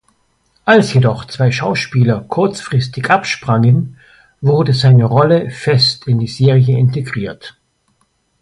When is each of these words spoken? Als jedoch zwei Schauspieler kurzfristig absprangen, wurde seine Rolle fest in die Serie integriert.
Als 0.65 0.93
jedoch 0.95 1.25
zwei 1.25 1.51
Schauspieler 1.51 2.21
kurzfristig 2.21 3.07
absprangen, 3.11 3.99
wurde 4.41 4.73
seine 4.73 5.05
Rolle 5.05 5.51
fest 5.51 6.07
in 6.07 6.17
die 6.17 6.25
Serie 6.25 6.75
integriert. 6.79 7.59